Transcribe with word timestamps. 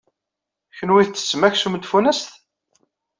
Kunwi 0.75 1.03
tettem 1.05 1.41
aksum 1.47 1.75
n 1.77 1.81
tfunast? 1.81 2.29